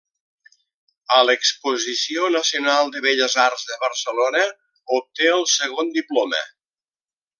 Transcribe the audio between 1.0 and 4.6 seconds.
A l'Exposició Nacional de Belles Arts de Barcelona